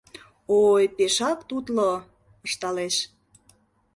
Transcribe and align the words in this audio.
—Ой, 0.63 0.83
пешак 0.95 1.39
тутло...— 1.49 1.89
ышталеш. 2.45 2.95